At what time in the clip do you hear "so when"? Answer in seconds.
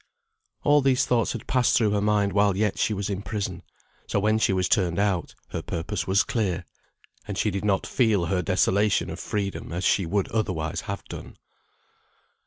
4.07-4.39